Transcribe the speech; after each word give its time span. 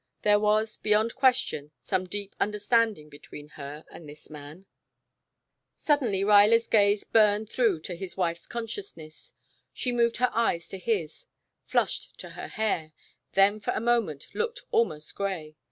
there 0.23 0.39
was, 0.39 0.77
beyond 0.77 1.13
question, 1.13 1.69
some 1.83 2.05
deep 2.05 2.35
understanding 2.39 3.07
between 3.07 3.49
her 3.49 3.85
and 3.91 4.09
this 4.09 4.31
man. 4.31 4.65
Suddenly 5.79 6.23
Ruyler's 6.23 6.65
gaze 6.65 7.03
burned 7.03 7.51
through 7.51 7.81
to 7.81 7.93
his 7.93 8.17
wife's 8.17 8.47
consciousness. 8.47 9.33
She 9.71 9.91
moved 9.91 10.17
her 10.17 10.31
eyes 10.33 10.67
to 10.69 10.79
his, 10.79 11.27
flushed 11.65 12.17
to 12.19 12.29
her 12.31 12.47
hair, 12.47 12.93
then 13.33 13.59
for 13.59 13.73
a 13.75 13.79
moment 13.79 14.25
looked 14.33 14.61
almost 14.71 15.13
gray. 15.13 15.55